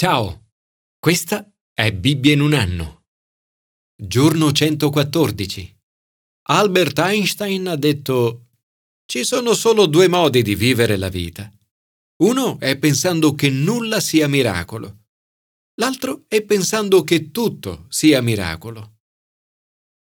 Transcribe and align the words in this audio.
Ciao, 0.00 0.52
questa 1.00 1.52
è 1.74 1.92
Bibbia 1.92 2.32
in 2.32 2.40
un 2.40 2.54
anno. 2.54 3.06
Giorno 4.00 4.52
114. 4.52 5.76
Albert 6.50 7.00
Einstein 7.00 7.66
ha 7.66 7.74
detto 7.74 8.50
ci 9.06 9.24
sono 9.24 9.54
solo 9.54 9.86
due 9.86 10.06
modi 10.06 10.42
di 10.42 10.54
vivere 10.54 10.96
la 10.96 11.08
vita. 11.08 11.50
Uno 12.22 12.60
è 12.60 12.78
pensando 12.78 13.34
che 13.34 13.50
nulla 13.50 13.98
sia 13.98 14.28
miracolo. 14.28 15.06
L'altro 15.80 16.26
è 16.28 16.42
pensando 16.42 17.02
che 17.02 17.32
tutto 17.32 17.86
sia 17.88 18.22
miracolo. 18.22 18.98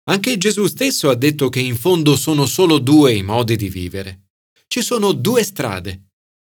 Anche 0.08 0.36
Gesù 0.38 0.66
stesso 0.66 1.08
ha 1.08 1.14
detto 1.14 1.48
che 1.48 1.60
in 1.60 1.76
fondo 1.76 2.16
sono 2.16 2.46
solo 2.46 2.80
due 2.80 3.14
i 3.14 3.22
modi 3.22 3.54
di 3.54 3.68
vivere. 3.68 4.30
Ci 4.66 4.82
sono 4.82 5.12
due 5.12 5.44
strade, 5.44 6.08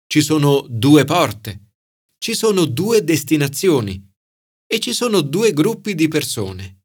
ci 0.06 0.22
sono 0.22 0.64
due 0.70 1.06
porte, 1.06 1.71
ci 2.24 2.36
sono 2.36 2.66
due 2.66 3.04
destinazioni 3.04 4.00
e 4.68 4.80
ci 4.80 4.94
sono 4.94 5.22
due 5.22 5.54
gruppi 5.54 5.96
di 5.96 6.08
persone. 6.08 6.84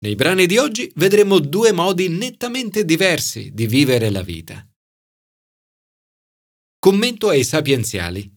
Nei 0.00 0.16
brani 0.16 0.46
di 0.46 0.58
oggi 0.58 0.90
vedremo 0.96 1.38
due 1.38 1.70
modi 1.70 2.08
nettamente 2.08 2.84
diversi 2.84 3.52
di 3.54 3.68
vivere 3.68 4.10
la 4.10 4.22
vita. 4.22 4.68
Commento 6.76 7.28
ai 7.28 7.44
sapienziali. 7.44 8.28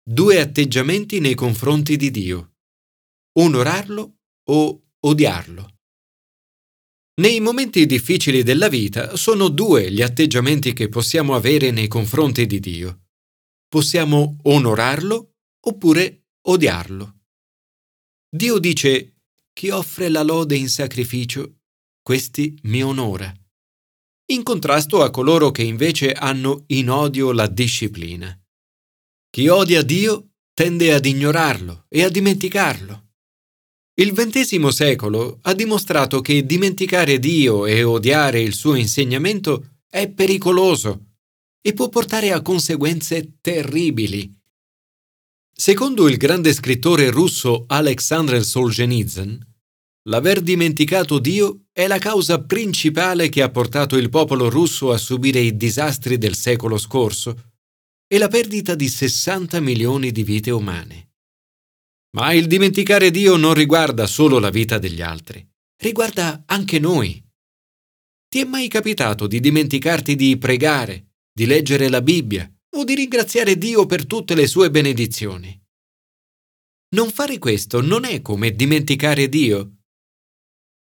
Due 0.00 0.40
atteggiamenti 0.40 1.18
nei 1.18 1.34
confronti 1.34 1.96
di 1.96 2.12
Dio. 2.12 2.52
Onorarlo 3.32 4.18
o 4.48 4.82
odiarlo. 5.00 5.78
Nei 7.20 7.40
momenti 7.40 7.84
difficili 7.84 8.44
della 8.44 8.68
vita 8.68 9.16
sono 9.16 9.48
due 9.48 9.90
gli 9.90 10.02
atteggiamenti 10.02 10.72
che 10.72 10.88
possiamo 10.88 11.34
avere 11.34 11.72
nei 11.72 11.88
confronti 11.88 12.46
di 12.46 12.60
Dio 12.60 13.00
possiamo 13.70 14.36
onorarlo 14.42 15.36
oppure 15.60 16.24
odiarlo. 16.48 17.20
Dio 18.28 18.58
dice, 18.58 19.14
chi 19.52 19.70
offre 19.70 20.08
la 20.08 20.22
lode 20.22 20.56
in 20.56 20.68
sacrificio, 20.68 21.60
questi 22.02 22.58
mi 22.64 22.82
onora, 22.82 23.32
in 24.32 24.42
contrasto 24.42 25.02
a 25.02 25.10
coloro 25.10 25.52
che 25.52 25.62
invece 25.62 26.12
hanno 26.12 26.64
in 26.68 26.90
odio 26.90 27.30
la 27.32 27.46
disciplina. 27.46 28.36
Chi 29.30 29.46
odia 29.46 29.82
Dio 29.82 30.30
tende 30.52 30.92
ad 30.92 31.06
ignorarlo 31.06 31.86
e 31.88 32.02
a 32.02 32.08
dimenticarlo. 32.08 33.08
Il 33.94 34.12
XX 34.12 34.66
secolo 34.68 35.38
ha 35.42 35.54
dimostrato 35.54 36.20
che 36.20 36.44
dimenticare 36.44 37.20
Dio 37.20 37.66
e 37.66 37.84
odiare 37.84 38.40
il 38.40 38.54
suo 38.54 38.74
insegnamento 38.74 39.78
è 39.88 40.08
pericoloso 40.08 41.09
e 41.60 41.72
può 41.74 41.88
portare 41.88 42.32
a 42.32 42.42
conseguenze 42.42 43.38
terribili. 43.40 44.32
Secondo 45.52 46.08
il 46.08 46.16
grande 46.16 46.54
scrittore 46.54 47.10
russo 47.10 47.64
Alexander 47.66 48.42
Solzhenitsyn, 48.42 49.38
l'aver 50.08 50.40
dimenticato 50.40 51.18
Dio 51.18 51.66
è 51.70 51.86
la 51.86 51.98
causa 51.98 52.42
principale 52.42 53.28
che 53.28 53.42
ha 53.42 53.50
portato 53.50 53.96
il 53.96 54.08
popolo 54.08 54.48
russo 54.48 54.90
a 54.90 54.96
subire 54.96 55.40
i 55.40 55.56
disastri 55.56 56.16
del 56.16 56.34
secolo 56.34 56.78
scorso 56.78 57.52
e 58.06 58.16
la 58.16 58.28
perdita 58.28 58.74
di 58.74 58.88
60 58.88 59.60
milioni 59.60 60.10
di 60.12 60.22
vite 60.22 60.50
umane. 60.50 61.10
Ma 62.16 62.32
il 62.32 62.46
dimenticare 62.46 63.10
Dio 63.10 63.36
non 63.36 63.54
riguarda 63.54 64.06
solo 64.06 64.38
la 64.38 64.50
vita 64.50 64.78
degli 64.78 65.02
altri, 65.02 65.46
riguarda 65.76 66.42
anche 66.46 66.78
noi. 66.78 67.22
Ti 68.28 68.40
è 68.40 68.44
mai 68.44 68.66
capitato 68.68 69.26
di 69.26 69.38
dimenticarti 69.40 70.16
di 70.16 70.38
pregare, 70.38 71.09
di 71.32 71.46
leggere 71.46 71.88
la 71.88 72.02
Bibbia 72.02 72.50
o 72.76 72.84
di 72.84 72.94
ringraziare 72.94 73.56
Dio 73.56 73.86
per 73.86 74.06
tutte 74.06 74.34
le 74.34 74.46
sue 74.46 74.70
benedizioni. 74.70 75.58
Non 76.92 77.10
fare 77.10 77.38
questo 77.38 77.80
non 77.80 78.04
è 78.04 78.20
come 78.20 78.52
dimenticare 78.52 79.28
Dio. 79.28 79.76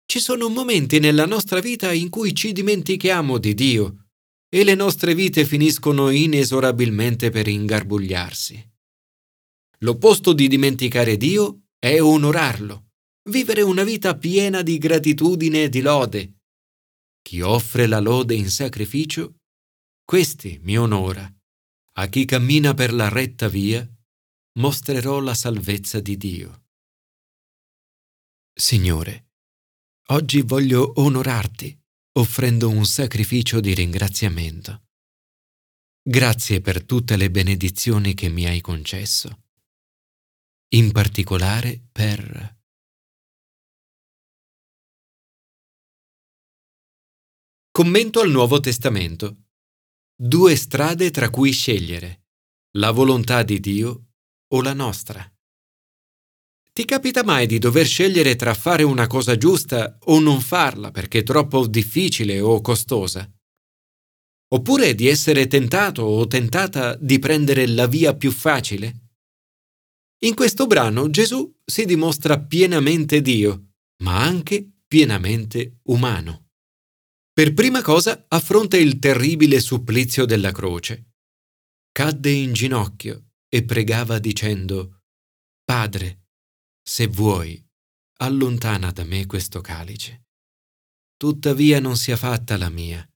Ci 0.05 0.19
sono 0.19 0.47
momenti 0.47 0.99
nella 0.99 1.25
nostra 1.25 1.59
vita 1.59 1.91
in 1.91 2.09
cui 2.09 2.33
ci 2.33 2.53
dimentichiamo 2.53 3.37
di 3.37 3.53
Dio 3.53 4.07
e 4.49 4.63
le 4.63 4.75
nostre 4.75 5.13
vite 5.13 5.45
finiscono 5.45 6.09
inesorabilmente 6.09 7.29
per 7.29 7.47
ingarbugliarsi. 7.47 8.71
L'opposto 9.79 10.31
di 10.31 10.47
dimenticare 10.47 11.17
Dio 11.17 11.63
è 11.77 11.99
onorarlo, 12.01 12.87
vivere 13.29 13.61
una 13.61 13.83
vita 13.83 14.15
piena 14.15 14.61
di 14.61 14.77
gratitudine 14.77 15.63
e 15.63 15.69
di 15.69 15.81
lode. 15.81 16.37
Chi 17.21 17.41
offre 17.41 17.85
la 17.85 17.99
lode 17.99 18.33
in 18.33 18.49
sacrificio 18.49 19.36
questi 20.07 20.57
mi 20.61 20.77
onora. 20.77 21.29
A 21.95 22.07
chi 22.07 22.23
cammina 22.23 22.73
per 22.73 22.93
la 22.93 23.09
retta 23.09 23.49
via, 23.49 23.85
mostrerò 24.53 25.19
la 25.19 25.33
salvezza 25.33 25.99
di 25.99 26.15
Dio. 26.15 26.67
Signore, 28.53 29.31
oggi 30.07 30.41
voglio 30.43 30.93
onorarti 31.01 31.77
offrendo 32.13 32.69
un 32.69 32.85
sacrificio 32.85 33.59
di 33.59 33.73
ringraziamento. 33.73 34.85
Grazie 36.01 36.61
per 36.61 36.85
tutte 36.85 37.17
le 37.17 37.29
benedizioni 37.29 38.13
che 38.13 38.29
mi 38.29 38.45
hai 38.45 38.61
concesso, 38.61 39.43
in 40.69 40.93
particolare 40.93 41.85
per... 41.91 42.55
Commento 47.71 48.21
al 48.21 48.29
Nuovo 48.31 48.61
Testamento 48.61 49.46
Due 50.19 50.55
strade 50.55 51.11
tra 51.11 51.29
cui 51.29 51.51
scegliere, 51.51 52.23
la 52.77 52.89
volontà 52.89 53.43
di 53.43 53.59
Dio 53.59 54.05
o 54.47 54.63
la 54.63 54.73
nostra. 54.73 55.23
Ti 56.73 56.85
capita 56.85 57.23
mai 57.23 57.45
di 57.45 57.59
dover 57.59 57.85
scegliere 57.85 58.35
tra 58.35 58.55
fare 58.55 58.81
una 58.81 59.05
cosa 59.05 59.37
giusta 59.37 59.95
o 60.05 60.19
non 60.19 60.41
farla 60.41 60.89
perché 60.89 61.19
è 61.19 61.23
troppo 61.23 61.67
difficile 61.67 62.39
o 62.39 62.61
costosa? 62.61 63.31
Oppure 64.55 64.95
di 64.95 65.07
essere 65.07 65.45
tentato 65.45 66.01
o 66.01 66.25
tentata 66.25 66.95
di 66.95 67.19
prendere 67.19 67.67
la 67.67 67.85
via 67.85 68.15
più 68.15 68.31
facile? 68.31 69.11
In 70.23 70.33
questo 70.33 70.65
brano 70.65 71.11
Gesù 71.11 71.59
si 71.63 71.85
dimostra 71.85 72.39
pienamente 72.39 73.21
Dio, 73.21 73.73
ma 73.97 74.23
anche 74.23 74.67
pienamente 74.87 75.77
umano. 75.83 76.46
Per 77.37 77.53
prima 77.53 77.83
cosa 77.83 78.25
affronta 78.29 78.77
il 78.77 78.97
terribile 78.97 79.59
supplizio 79.59 80.25
della 80.25 80.51
croce. 80.51 81.11
Cadde 81.91 82.31
in 82.31 82.51
ginocchio 82.51 83.33
e 83.47 83.63
pregava 83.63 84.17
dicendo, 84.17 85.03
Padre, 85.63 86.29
se 86.81 87.05
vuoi, 87.05 87.63
allontana 88.21 88.89
da 88.89 89.03
me 89.03 89.27
questo 89.27 89.61
calice. 89.61 90.29
Tuttavia 91.15 91.79
non 91.79 91.95
sia 91.95 92.17
fatta 92.17 92.57
la 92.57 92.69
mia, 92.69 93.07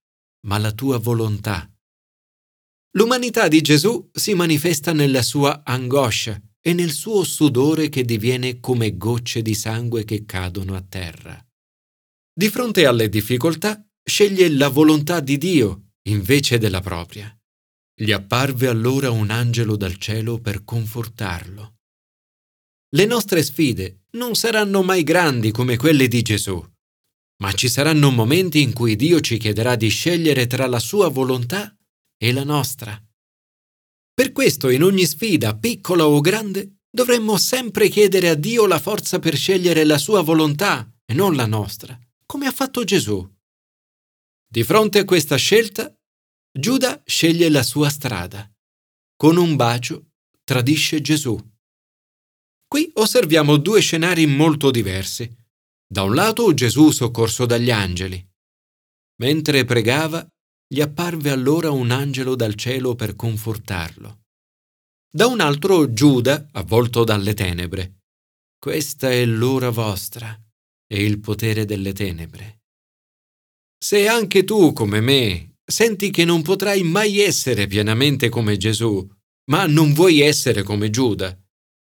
ma 0.45 0.59
la 0.59 0.71
tua 0.71 0.99
volontà. 0.99 1.67
L'umanità 2.91 3.47
di 3.47 3.61
Gesù 3.61 4.07
si 4.13 4.35
manifesta 4.35 4.93
nella 4.93 5.23
sua 5.23 5.63
angoscia 5.65 6.39
e 6.59 6.73
nel 6.73 6.91
suo 6.91 7.23
sudore 7.23 7.89
che 7.89 8.03
diviene 8.03 8.59
come 8.59 8.97
gocce 8.97 9.41
di 9.41 9.55
sangue 9.55 10.05
che 10.05 10.25
cadono 10.25 10.75
a 10.75 10.85
terra. 10.87 11.43
Di 12.31 12.49
fronte 12.49 12.85
alle 12.85 13.09
difficoltà, 13.09 13.83
sceglie 14.03 14.49
la 14.49 14.69
volontà 14.69 15.19
di 15.19 15.37
Dio 15.37 15.91
invece 16.03 16.57
della 16.57 16.81
propria. 16.81 17.33
Gli 17.93 18.11
apparve 18.11 18.67
allora 18.67 19.11
un 19.11 19.29
angelo 19.29 19.75
dal 19.75 19.97
cielo 19.97 20.39
per 20.39 20.63
confortarlo. 20.63 21.75
Le 22.93 23.05
nostre 23.05 23.43
sfide 23.43 24.05
non 24.11 24.35
saranno 24.35 24.81
mai 24.83 25.03
grandi 25.03 25.51
come 25.51 25.77
quelle 25.77 26.07
di 26.07 26.21
Gesù, 26.21 26.61
ma 27.41 27.53
ci 27.53 27.69
saranno 27.69 28.11
momenti 28.11 28.61
in 28.61 28.73
cui 28.73 28.95
Dio 28.95 29.19
ci 29.21 29.37
chiederà 29.37 29.75
di 29.75 29.87
scegliere 29.89 30.47
tra 30.47 30.67
la 30.67 30.79
sua 30.79 31.07
volontà 31.07 31.75
e 32.17 32.31
la 32.33 32.43
nostra. 32.43 33.01
Per 34.13 34.31
questo 34.31 34.69
in 34.69 34.83
ogni 34.83 35.05
sfida, 35.05 35.55
piccola 35.55 36.05
o 36.05 36.19
grande, 36.21 36.79
dovremmo 36.89 37.37
sempre 37.37 37.87
chiedere 37.87 38.29
a 38.29 38.35
Dio 38.35 38.67
la 38.67 38.79
forza 38.79 39.19
per 39.19 39.35
scegliere 39.35 39.85
la 39.85 39.97
sua 39.97 40.21
volontà 40.21 40.91
e 41.05 41.13
non 41.13 41.35
la 41.35 41.45
nostra, 41.45 41.97
come 42.25 42.45
ha 42.45 42.51
fatto 42.51 42.83
Gesù. 42.83 43.27
Di 44.51 44.65
fronte 44.65 44.99
a 44.99 45.05
questa 45.05 45.37
scelta, 45.37 45.95
Giuda 46.51 47.01
sceglie 47.05 47.47
la 47.47 47.63
sua 47.63 47.89
strada. 47.89 48.51
Con 49.15 49.37
un 49.37 49.55
bacio 49.55 50.09
tradisce 50.43 50.99
Gesù. 50.99 51.39
Qui 52.67 52.91
osserviamo 52.95 53.55
due 53.55 53.79
scenari 53.79 54.25
molto 54.25 54.69
diversi. 54.69 55.33
Da 55.87 56.03
un 56.03 56.15
lato 56.15 56.53
Gesù 56.53 56.91
soccorso 56.91 57.45
dagli 57.45 57.71
angeli. 57.71 58.21
Mentre 59.21 59.63
pregava, 59.63 60.27
gli 60.67 60.81
apparve 60.81 61.29
allora 61.29 61.71
un 61.71 61.89
angelo 61.89 62.35
dal 62.35 62.55
cielo 62.55 62.93
per 62.93 63.15
confortarlo. 63.15 64.23
Da 65.09 65.27
un 65.27 65.39
altro 65.39 65.93
Giuda, 65.93 66.49
avvolto 66.51 67.05
dalle 67.05 67.33
tenebre. 67.33 67.99
Questa 68.59 69.09
è 69.09 69.23
l'ora 69.23 69.69
vostra 69.69 70.37
e 70.87 71.05
il 71.05 71.21
potere 71.21 71.63
delle 71.63 71.93
tenebre. 71.93 72.60
Se 73.83 74.07
anche 74.07 74.43
tu, 74.43 74.73
come 74.73 75.01
me, 75.01 75.55
senti 75.65 76.11
che 76.11 76.23
non 76.23 76.43
potrai 76.43 76.83
mai 76.83 77.19
essere 77.19 77.65
pienamente 77.65 78.29
come 78.29 78.55
Gesù, 78.55 79.09
ma 79.49 79.65
non 79.65 79.93
vuoi 79.93 80.19
essere 80.19 80.61
come 80.61 80.91
Giuda, 80.91 81.35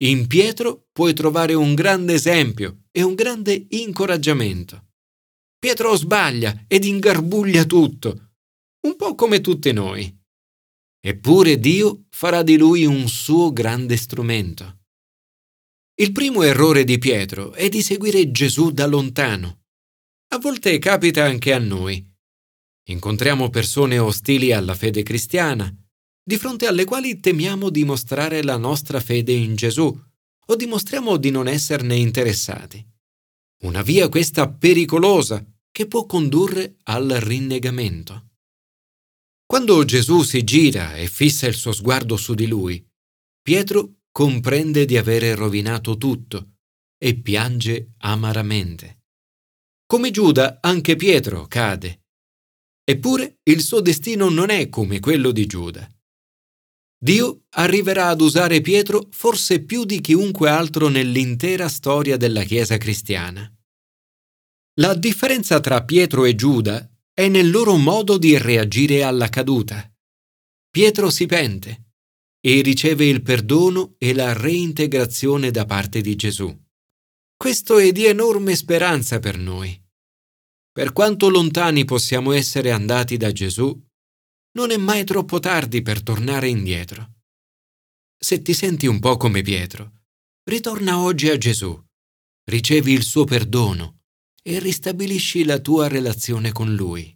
in 0.03 0.27
Pietro 0.27 0.89
puoi 0.91 1.15
trovare 1.15 1.55
un 1.55 1.75
grande 1.75 2.15
esempio 2.15 2.87
e 2.91 3.03
un 3.03 3.15
grande 3.15 3.67
incoraggiamento. 3.71 4.89
Pietro 5.57 5.95
sbaglia 5.95 6.65
ed 6.67 6.85
ingarbuglia 6.85 7.65
tutto, 7.65 8.33
un 8.87 8.97
po' 8.97 9.15
come 9.15 9.41
tutti 9.41 9.73
noi. 9.73 10.13
Eppure 11.01 11.61
Dio 11.61 12.07
farà 12.11 12.43
di 12.43 12.57
lui 12.57 12.85
un 12.85 13.09
suo 13.09 13.53
grande 13.53 13.97
strumento. 13.97 14.81
Il 16.01 16.11
primo 16.11 16.43
errore 16.43 16.83
di 16.83 16.99
Pietro 16.99 17.53
è 17.53 17.69
di 17.69 17.83
seguire 17.83 18.33
Gesù 18.33 18.73
da 18.73 18.87
lontano. 18.87 19.64
A 20.35 20.39
volte 20.39 20.81
capita 20.81 21.23
anche 21.23 21.53
a 21.53 21.59
noi. 21.59 22.05
Incontriamo 22.89 23.51
persone 23.51 24.01
ostili 24.01 24.53
alla 24.53 24.75
fede 24.75 25.05
cristiana, 25.05 25.73
di 26.25 26.37
fronte 26.39 26.67
alle 26.67 26.85
quali 26.85 27.21
temiamo 27.21 27.71
di 27.71 27.85
mostrare 27.85 28.43
la 28.43 28.57
nostra 28.57 28.99
fede 28.99 29.31
in 29.31 29.55
Gesù 29.55 29.97
o 30.47 30.57
dimostriamo 30.57 31.19
di 31.19 31.31
non 31.31 31.47
esserne 31.47 31.95
interessati. 31.95 32.85
Una 33.63 33.83
via 33.83 34.09
questa 34.09 34.51
pericolosa 34.51 35.47
che 35.71 35.87
può 35.87 36.05
condurre 36.05 36.79
al 36.83 37.11
rinnegamento. 37.11 38.31
Quando 39.47 39.85
Gesù 39.85 40.23
si 40.23 40.43
gira 40.43 40.97
e 40.97 41.07
fissa 41.07 41.47
il 41.47 41.55
suo 41.55 41.71
sguardo 41.71 42.17
su 42.17 42.35
di 42.35 42.49
lui, 42.49 42.85
Pietro 43.41 43.99
comprende 44.11 44.85
di 44.85 44.97
avere 44.97 45.37
rovinato 45.37 45.97
tutto 45.97 46.55
e 46.99 47.15
piange 47.15 47.93
amaramente. 47.99 49.04
Come 49.87 50.11
Giuda, 50.11 50.59
anche 50.63 50.97
Pietro 50.97 51.47
cade. 51.47 52.05
Eppure 52.85 53.41
il 53.45 53.61
suo 53.61 53.81
destino 53.81 54.31
non 54.31 54.49
è 54.49 54.69
come 54.71 54.99
quello 54.99 55.31
di 55.31 55.45
Giuda. 55.47 55.87
Dio 56.99 57.45
arriverà 57.51 58.09
ad 58.09 58.23
usare 58.23 58.63
Pietro 58.63 59.09
forse 59.11 59.63
più 59.63 59.85
di 59.85 60.01
chiunque 60.01 60.49
altro 60.49 60.89
nell'intera 60.89 61.69
storia 61.69 62.17
della 62.17 62.45
Chiesa 62.45 62.79
cristiana. 62.79 63.47
La 64.81 64.95
differenza 64.95 65.61
tra 65.61 65.85
Pietro 65.85 66.25
e 66.25 66.35
Giuda 66.35 66.91
è 67.13 67.29
nel 67.29 67.51
loro 67.51 67.77
modo 67.77 68.17
di 68.17 68.39
reagire 68.39 69.03
alla 69.03 69.29
caduta. 69.29 69.87
Pietro 70.71 71.11
si 71.11 71.27
pente 71.27 71.93
e 72.41 72.63
riceve 72.63 73.05
il 73.05 73.23
perdono 73.23 73.97
e 73.99 74.15
la 74.15 74.33
reintegrazione 74.33 75.51
da 75.51 75.67
parte 75.67 76.01
di 76.01 76.17
Gesù. 76.17 76.59
Questo 77.45 77.77
è 77.77 77.93
di 77.93 78.07
enorme 78.07 78.57
speranza 78.57 79.19
per 79.19 79.37
noi. 79.37 79.79
Per 80.73 80.95
quanto 80.95 81.29
lontani 81.29 81.85
possiamo 81.85 82.33
essere 82.33 82.71
andati 82.71 83.19
da 83.19 83.33
Gesù, 83.33 83.79
non 84.53 84.71
è 84.71 84.79
mai 84.79 85.05
troppo 85.05 85.41
tardi 85.41 85.83
per 85.83 86.03
tornare 86.03 86.49
indietro. 86.49 87.17
Se 88.17 88.41
ti 88.41 88.55
senti 88.55 88.87
un 88.87 88.99
po' 88.99 89.19
come 89.19 89.43
Pietro, 89.43 90.05
ritorna 90.45 91.01
oggi 91.01 91.29
a 91.29 91.37
Gesù, 91.37 91.79
ricevi 92.45 92.93
il 92.93 93.03
suo 93.03 93.25
perdono 93.25 94.05
e 94.43 94.59
ristabilisci 94.59 95.45
la 95.45 95.59
tua 95.59 95.87
relazione 95.87 96.51
con 96.51 96.75
Lui. 96.75 97.15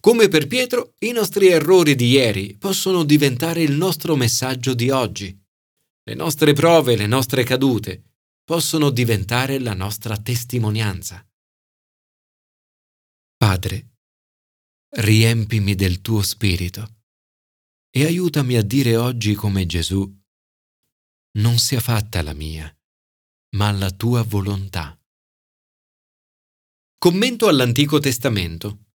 Come 0.00 0.28
per 0.28 0.46
Pietro, 0.46 0.94
i 1.00 1.12
nostri 1.12 1.48
errori 1.48 1.94
di 1.96 2.08
ieri 2.08 2.56
possono 2.56 3.04
diventare 3.04 3.60
il 3.60 3.72
nostro 3.72 4.16
messaggio 4.16 4.72
di 4.72 4.88
oggi. 4.88 5.38
Le 6.02 6.14
nostre 6.14 6.54
prove, 6.54 6.96
le 6.96 7.06
nostre 7.06 7.44
cadute 7.44 8.04
possono 8.44 8.90
diventare 8.90 9.58
la 9.58 9.74
nostra 9.74 10.16
testimonianza. 10.16 11.26
Padre, 13.36 13.96
riempimi 14.96 15.74
del 15.74 16.00
tuo 16.00 16.22
spirito 16.22 17.00
e 17.90 18.04
aiutami 18.04 18.56
a 18.56 18.62
dire 18.62 18.96
oggi 18.96 19.34
come 19.34 19.66
Gesù, 19.66 20.20
non 21.38 21.58
sia 21.58 21.80
fatta 21.80 22.22
la 22.22 22.34
mia, 22.34 22.74
ma 23.56 23.70
la 23.72 23.90
tua 23.90 24.22
volontà. 24.22 24.98
Commento 26.98 27.48
all'Antico 27.48 27.98
Testamento. 27.98 28.90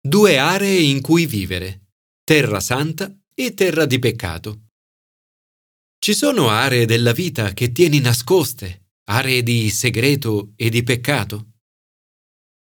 Due 0.00 0.38
aree 0.38 0.80
in 0.80 1.00
cui 1.00 1.26
vivere, 1.26 1.88
terra 2.24 2.60
santa 2.60 3.12
e 3.34 3.52
terra 3.54 3.84
di 3.84 3.98
peccato. 3.98 4.69
Ci 6.02 6.14
sono 6.14 6.48
aree 6.48 6.86
della 6.86 7.12
vita 7.12 7.52
che 7.52 7.72
tieni 7.72 8.00
nascoste, 8.00 8.92
aree 9.10 9.42
di 9.42 9.68
segreto 9.68 10.54
e 10.56 10.70
di 10.70 10.82
peccato? 10.82 11.50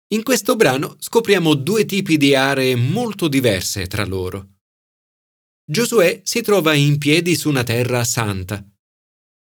In 0.07 0.23
questo 0.23 0.57
brano 0.57 0.97
scopriamo 0.99 1.53
due 1.53 1.85
tipi 1.85 2.17
di 2.17 2.35
aree 2.35 2.75
molto 2.75 3.29
diverse 3.29 3.87
tra 3.87 4.03
loro. 4.03 4.55
Giosuè 5.63 6.19
si 6.25 6.41
trova 6.41 6.73
in 6.73 6.97
piedi 6.97 7.33
su 7.37 7.47
una 7.47 7.63
terra 7.63 8.03
santa. 8.03 8.61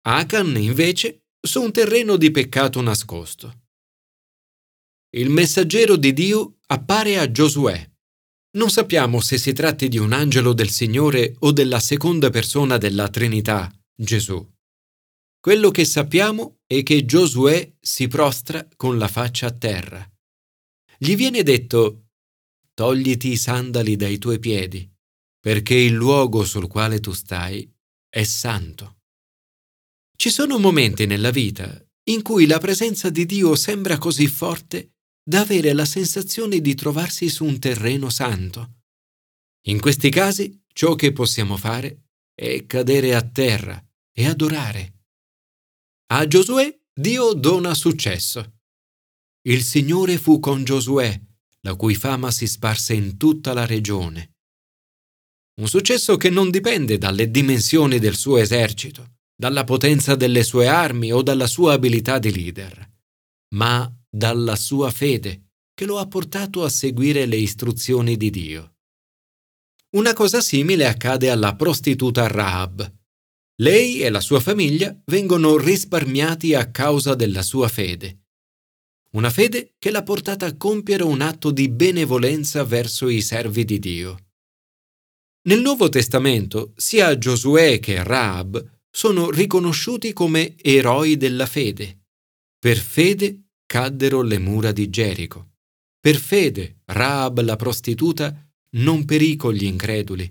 Achan, 0.02 0.56
invece, 0.58 1.24
su 1.40 1.60
un 1.60 1.72
terreno 1.72 2.16
di 2.16 2.30
peccato 2.30 2.80
nascosto. 2.80 3.62
Il 5.16 5.28
messaggero 5.28 5.96
di 5.96 6.12
Dio 6.12 6.58
appare 6.66 7.18
a 7.18 7.28
Giosuè. 7.28 7.91
Non 8.54 8.70
sappiamo 8.70 9.20
se 9.20 9.38
si 9.38 9.52
tratti 9.52 9.88
di 9.88 9.98
un 9.98 10.12
angelo 10.12 10.52
del 10.52 10.70
Signore 10.70 11.34
o 11.40 11.52
della 11.52 11.80
seconda 11.80 12.30
persona 12.30 12.76
della 12.76 13.08
Trinità, 13.08 13.72
Gesù. 13.94 14.46
Quello 15.40 15.70
che 15.70 15.84
sappiamo 15.84 16.58
è 16.66 16.82
che 16.82 17.04
Giosuè 17.04 17.76
si 17.80 18.08
prostra 18.08 18.66
con 18.76 18.98
la 18.98 19.08
faccia 19.08 19.46
a 19.46 19.52
terra 19.52 20.06
gli 21.02 21.16
viene 21.16 21.42
detto 21.42 22.10
togliti 22.74 23.30
i 23.30 23.36
sandali 23.36 23.96
dai 23.96 24.18
tuoi 24.18 24.38
piedi, 24.38 24.88
perché 25.40 25.74
il 25.74 25.94
luogo 25.94 26.44
sul 26.44 26.68
quale 26.68 27.00
tu 27.00 27.10
stai 27.10 27.68
è 28.08 28.22
santo. 28.22 28.98
Ci 30.16 30.30
sono 30.30 30.60
momenti 30.60 31.06
nella 31.06 31.32
vita 31.32 31.84
in 32.04 32.22
cui 32.22 32.46
la 32.46 32.58
presenza 32.58 33.10
di 33.10 33.26
Dio 33.26 33.56
sembra 33.56 33.98
così 33.98 34.28
forte 34.28 34.92
da 35.22 35.40
avere 35.40 35.72
la 35.72 35.84
sensazione 35.84 36.60
di 36.60 36.74
trovarsi 36.74 37.28
su 37.28 37.44
un 37.44 37.58
terreno 37.58 38.10
santo. 38.10 38.80
In 39.66 39.80
questi 39.80 40.10
casi 40.10 40.62
ciò 40.72 40.94
che 40.94 41.12
possiamo 41.12 41.56
fare 41.56 42.08
è 42.34 42.66
cadere 42.66 43.14
a 43.14 43.22
terra 43.22 43.82
e 44.12 44.26
adorare. 44.26 45.04
A 46.12 46.26
Giosuè 46.26 46.76
Dio 46.94 47.32
dona 47.32 47.72
successo. 47.74 48.58
Il 49.48 49.62
Signore 49.62 50.18
fu 50.18 50.40
con 50.40 50.62
Giosuè, 50.62 51.18
la 51.60 51.74
cui 51.74 51.94
fama 51.94 52.30
si 52.30 52.46
sparse 52.46 52.92
in 52.94 53.16
tutta 53.16 53.52
la 53.54 53.64
regione. 53.64 54.32
Un 55.60 55.68
successo 55.68 56.16
che 56.16 56.28
non 56.28 56.50
dipende 56.50 56.98
dalle 56.98 57.30
dimensioni 57.30 57.98
del 57.98 58.16
suo 58.16 58.38
esercito, 58.38 59.18
dalla 59.34 59.64
potenza 59.64 60.14
delle 60.14 60.42
sue 60.42 60.66
armi 60.66 61.12
o 61.12 61.22
dalla 61.22 61.46
sua 61.46 61.74
abilità 61.74 62.18
di 62.18 62.32
leader, 62.32 62.90
ma 63.54 63.90
dalla 64.14 64.56
sua 64.56 64.90
fede 64.90 65.52
che 65.74 65.86
lo 65.86 65.98
ha 65.98 66.06
portato 66.06 66.64
a 66.64 66.68
seguire 66.68 67.24
le 67.26 67.36
istruzioni 67.36 68.16
di 68.16 68.30
Dio. 68.30 68.74
Una 69.96 70.12
cosa 70.12 70.40
simile 70.40 70.86
accade 70.86 71.30
alla 71.30 71.54
prostituta 71.54 72.26
Rahab. 72.26 72.92
Lei 73.62 74.00
e 74.00 74.10
la 74.10 74.20
sua 74.20 74.40
famiglia 74.40 74.94
vengono 75.06 75.56
risparmiati 75.56 76.54
a 76.54 76.70
causa 76.70 77.14
della 77.14 77.42
sua 77.42 77.68
fede 77.68 78.22
una 79.12 79.30
fede 79.30 79.74
che 79.78 79.90
l'ha 79.90 80.02
portata 80.02 80.46
a 80.46 80.56
compiere 80.56 81.02
un 81.02 81.20
atto 81.20 81.50
di 81.50 81.68
benevolenza 81.68 82.64
verso 82.64 83.08
i 83.08 83.20
servi 83.20 83.64
di 83.64 83.78
Dio. 83.78 84.26
Nel 85.48 85.60
Nuovo 85.60 85.88
Testamento 85.88 86.72
sia 86.76 87.18
Giosuè 87.18 87.78
che 87.78 88.02
Raab 88.02 88.80
sono 88.90 89.30
riconosciuti 89.30 90.12
come 90.12 90.54
eroi 90.56 91.16
della 91.16 91.46
fede. 91.46 92.04
Per 92.58 92.78
fede 92.78 93.41
caddero 93.72 94.20
le 94.20 94.38
mura 94.38 94.70
di 94.70 94.90
Gerico. 94.90 95.52
Per 95.98 96.16
fede 96.16 96.82
Raab 96.84 97.40
la 97.40 97.56
prostituta 97.56 98.46
non 98.72 99.06
perì 99.06 99.34
con 99.34 99.54
gli 99.54 99.64
increduli, 99.64 100.30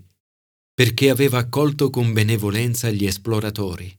perché 0.72 1.10
aveva 1.10 1.38
accolto 1.38 1.90
con 1.90 2.12
benevolenza 2.12 2.88
gli 2.90 3.04
esploratori. 3.04 3.92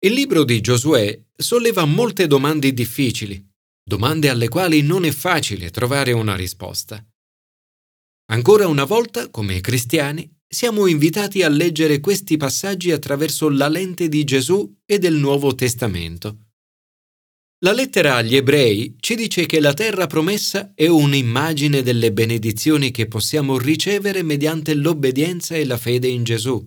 Il 0.00 0.12
libro 0.12 0.42
di 0.42 0.60
Giosuè 0.60 1.24
solleva 1.36 1.84
molte 1.84 2.26
domande 2.26 2.72
difficili, 2.72 3.48
domande 3.80 4.28
alle 4.28 4.48
quali 4.48 4.82
non 4.82 5.04
è 5.04 5.12
facile 5.12 5.70
trovare 5.70 6.10
una 6.10 6.34
risposta. 6.34 7.00
Ancora 8.32 8.66
una 8.66 8.82
volta, 8.82 9.30
come 9.30 9.60
cristiani, 9.60 10.28
siamo 10.48 10.88
invitati 10.88 11.44
a 11.44 11.48
leggere 11.48 12.00
questi 12.00 12.36
passaggi 12.36 12.90
attraverso 12.90 13.48
la 13.48 13.68
lente 13.68 14.08
di 14.08 14.24
Gesù 14.24 14.78
e 14.84 14.98
del 14.98 15.14
Nuovo 15.14 15.54
Testamento. 15.54 16.45
La 17.66 17.72
lettera 17.72 18.14
agli 18.14 18.36
ebrei 18.36 18.94
ci 19.00 19.16
dice 19.16 19.44
che 19.44 19.58
la 19.58 19.74
terra 19.74 20.06
promessa 20.06 20.72
è 20.72 20.86
un'immagine 20.86 21.82
delle 21.82 22.12
benedizioni 22.12 22.92
che 22.92 23.08
possiamo 23.08 23.58
ricevere 23.58 24.22
mediante 24.22 24.72
l'obbedienza 24.72 25.56
e 25.56 25.64
la 25.64 25.76
fede 25.76 26.06
in 26.06 26.22
Gesù. 26.22 26.64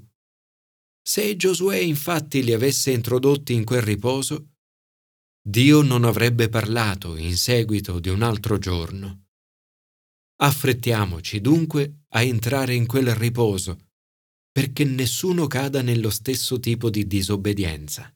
Se 1.02 1.38
Giosuè 1.38 1.78
infatti 1.78 2.44
li 2.44 2.52
avesse 2.52 2.92
introdotti 2.92 3.54
in 3.54 3.64
quel 3.64 3.82
riposo, 3.82 4.50
Dio 5.42 5.84
non 5.84 6.04
avrebbe 6.04 6.50
parlato 6.50 7.16
in 7.16 7.38
seguito 7.38 8.02
di 8.02 8.10
un 8.10 8.22
altro 8.22 8.58
giorno. 8.58 9.28
Affrettiamoci 10.42 11.40
dunque 11.40 12.02
a 12.10 12.24
entrare 12.24 12.74
in 12.74 12.86
quel 12.86 13.16
riposo, 13.16 13.88
perché 14.52 14.84
nessuno 14.84 15.48
cada 15.48 15.82
nello 15.82 16.10
stesso 16.10 16.60
tipo 16.60 16.90
di 16.90 17.08
disobbedienza. 17.08 18.14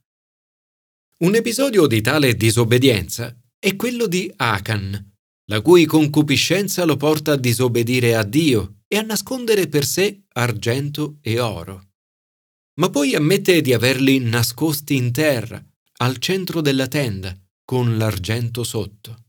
Un 1.19 1.35
episodio 1.35 1.85
di 1.85 2.01
tale 2.01 2.35
disobbedienza 2.35 3.33
è 3.59 3.75
quello 3.75 4.07
di 4.07 4.33
Achan, 4.35 5.13
la 5.45 5.61
cui 5.61 5.85
concupiscenza 5.85 6.85
lo 6.85 6.97
porta 6.97 7.33
a 7.33 7.37
disobbedire 7.37 8.15
a 8.15 8.23
Dio 8.23 8.79
e 8.87 8.97
a 8.97 9.03
nascondere 9.03 9.67
per 9.67 9.85
sé 9.85 10.23
argento 10.33 11.19
e 11.21 11.39
oro. 11.39 11.91
Ma 12.79 12.89
poi 12.89 13.13
ammette 13.13 13.61
di 13.61 13.73
averli 13.73 14.17
nascosti 14.19 14.95
in 14.95 15.11
terra, 15.11 15.63
al 15.99 16.17
centro 16.17 16.61
della 16.61 16.87
tenda, 16.87 17.39
con 17.63 17.95
l'argento 17.97 18.63
sotto. 18.63 19.25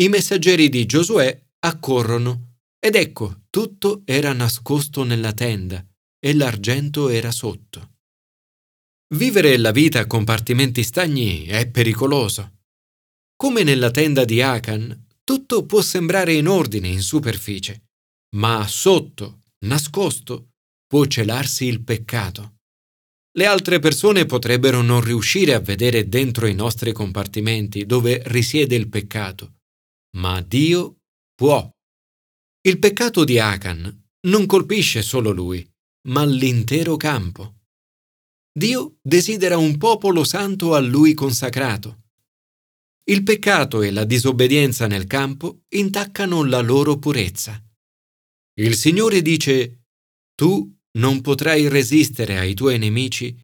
I 0.00 0.08
messaggeri 0.08 0.68
di 0.68 0.84
Giosuè 0.84 1.46
accorrono 1.60 2.56
ed 2.80 2.96
ecco, 2.96 3.44
tutto 3.50 4.02
era 4.04 4.32
nascosto 4.32 5.04
nella 5.04 5.32
tenda 5.32 5.86
e 6.18 6.34
l'argento 6.34 7.08
era 7.08 7.30
sotto. 7.30 7.91
Vivere 9.12 9.58
la 9.58 9.72
vita 9.72 10.00
a 10.00 10.06
compartimenti 10.06 10.82
stagni 10.82 11.44
è 11.44 11.68
pericoloso. 11.68 12.60
Come 13.36 13.62
nella 13.62 13.90
tenda 13.90 14.24
di 14.24 14.40
Akan, 14.40 15.08
tutto 15.22 15.66
può 15.66 15.82
sembrare 15.82 16.32
in 16.32 16.48
ordine 16.48 16.88
in 16.88 17.02
superficie, 17.02 17.88
ma 18.36 18.66
sotto, 18.66 19.42
nascosto, 19.66 20.52
può 20.86 21.04
celarsi 21.04 21.66
il 21.66 21.82
peccato. 21.82 22.60
Le 23.36 23.44
altre 23.44 23.80
persone 23.80 24.24
potrebbero 24.24 24.80
non 24.80 25.02
riuscire 25.02 25.52
a 25.52 25.60
vedere 25.60 26.08
dentro 26.08 26.46
i 26.46 26.54
nostri 26.54 26.92
compartimenti 26.92 27.84
dove 27.84 28.22
risiede 28.26 28.76
il 28.76 28.88
peccato, 28.88 29.56
ma 30.16 30.40
Dio 30.40 31.00
può. 31.34 31.70
Il 32.66 32.78
peccato 32.78 33.24
di 33.24 33.38
Akan 33.38 34.04
non 34.28 34.46
colpisce 34.46 35.02
solo 35.02 35.32
lui, 35.32 35.68
ma 36.08 36.24
l'intero 36.24 36.96
campo. 36.96 37.56
Dio 38.54 38.98
desidera 39.00 39.56
un 39.56 39.78
popolo 39.78 40.24
santo 40.24 40.74
a 40.74 40.78
lui 40.78 41.14
consacrato. 41.14 42.02
Il 43.04 43.22
peccato 43.22 43.82
e 43.82 43.90
la 43.90 44.04
disobbedienza 44.04 44.86
nel 44.86 45.06
campo 45.06 45.62
intaccano 45.70 46.44
la 46.44 46.60
loro 46.60 46.98
purezza. 46.98 47.60
Il 48.60 48.76
Signore 48.76 49.22
dice, 49.22 49.86
Tu 50.34 50.70
non 50.98 51.22
potrai 51.22 51.68
resistere 51.68 52.38
ai 52.38 52.54
tuoi 52.54 52.78
nemici 52.78 53.34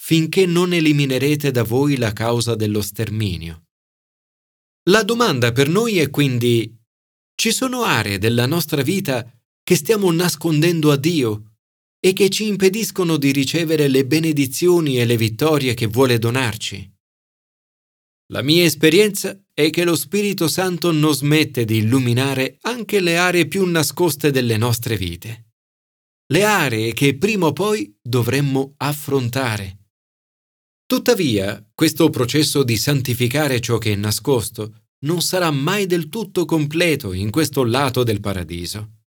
finché 0.00 0.46
non 0.46 0.72
eliminerete 0.72 1.50
da 1.50 1.64
voi 1.64 1.96
la 1.96 2.12
causa 2.12 2.54
dello 2.54 2.82
sterminio. 2.82 3.64
La 4.90 5.02
domanda 5.02 5.52
per 5.52 5.68
noi 5.68 5.98
è 5.98 6.10
quindi, 6.10 6.76
ci 7.34 7.52
sono 7.52 7.82
aree 7.82 8.18
della 8.18 8.46
nostra 8.46 8.82
vita 8.82 9.28
che 9.62 9.76
stiamo 9.76 10.10
nascondendo 10.10 10.90
a 10.90 10.96
Dio 10.96 11.51
e 12.04 12.12
che 12.14 12.30
ci 12.30 12.48
impediscono 12.48 13.16
di 13.16 13.30
ricevere 13.30 13.86
le 13.86 14.04
benedizioni 14.04 14.98
e 14.98 15.04
le 15.04 15.16
vittorie 15.16 15.72
che 15.74 15.86
vuole 15.86 16.18
donarci. 16.18 16.90
La 18.32 18.42
mia 18.42 18.64
esperienza 18.64 19.40
è 19.54 19.70
che 19.70 19.84
lo 19.84 19.94
Spirito 19.94 20.48
Santo 20.48 20.90
non 20.90 21.14
smette 21.14 21.64
di 21.64 21.76
illuminare 21.76 22.58
anche 22.62 22.98
le 22.98 23.18
aree 23.18 23.46
più 23.46 23.64
nascoste 23.66 24.32
delle 24.32 24.56
nostre 24.56 24.96
vite. 24.96 25.50
Le 26.32 26.42
aree 26.42 26.92
che 26.92 27.16
prima 27.16 27.46
o 27.46 27.52
poi 27.52 27.94
dovremmo 28.02 28.74
affrontare. 28.78 29.78
Tuttavia, 30.84 31.64
questo 31.72 32.10
processo 32.10 32.64
di 32.64 32.76
santificare 32.76 33.60
ciò 33.60 33.78
che 33.78 33.92
è 33.92 33.96
nascosto 33.96 34.86
non 35.04 35.20
sarà 35.22 35.52
mai 35.52 35.86
del 35.86 36.08
tutto 36.08 36.46
completo 36.46 37.12
in 37.12 37.30
questo 37.30 37.62
lato 37.62 38.02
del 38.02 38.20
paradiso. 38.20 39.01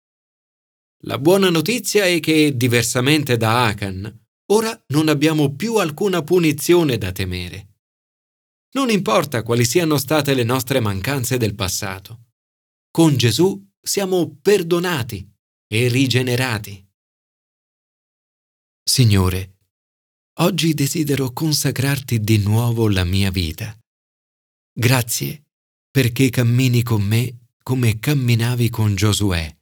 La 1.06 1.18
buona 1.18 1.50
notizia 1.50 2.06
è 2.06 2.20
che, 2.22 2.56
diversamente 2.56 3.36
da 3.36 3.66
Achan, 3.66 4.26
ora 4.52 4.84
non 4.88 5.10
abbiamo 5.10 5.54
più 5.54 5.76
alcuna 5.76 6.24
punizione 6.24 6.98
da 6.98 7.12
temere. 7.12 7.80
Non 8.76 8.90
importa 8.90 9.44
quali 9.44 9.66
siano 9.66 9.98
state 9.98 10.34
le 10.34 10.44
nostre 10.44 10.80
mancanze 10.80 11.38
del 11.38 11.56
passato. 11.56 12.28
Con 12.90 13.18
Gesù 13.18 13.62
siamo 13.82 14.38
perdonati 14.42 15.30
e 15.68 15.90
rigenerati. 15.90 16.88
Signore, 18.82 19.58
oggi 20.40 20.74
desidero 20.74 21.32
consacrarti 21.34 22.22
di 22.22 22.38
nuovo 22.38 22.88
la 22.88 23.04
mia 23.04 23.30
vita. 23.30 23.78
Grazie 24.72 25.48
perché 25.92 26.30
cammini 26.30 26.82
con 26.82 27.02
me 27.02 27.48
come 27.62 28.00
camminavi 28.00 28.70
con 28.70 28.96
Giosuè 28.96 29.54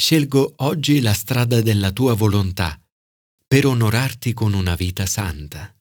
Scelgo 0.00 0.54
oggi 0.58 1.00
la 1.00 1.12
strada 1.12 1.60
della 1.60 1.90
tua 1.90 2.14
volontà 2.14 2.80
per 3.48 3.66
onorarti 3.66 4.32
con 4.32 4.52
una 4.52 4.76
vita 4.76 5.06
santa. 5.06 5.74